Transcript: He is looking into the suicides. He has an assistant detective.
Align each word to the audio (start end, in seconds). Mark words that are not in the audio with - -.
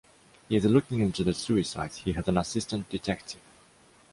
He 0.49 0.55
is 0.55 0.65
looking 0.65 0.99
into 1.01 1.23
the 1.23 1.31
suicides. 1.31 1.97
He 1.97 2.13
has 2.13 2.27
an 2.27 2.35
assistant 2.39 2.89
detective. 2.89 3.39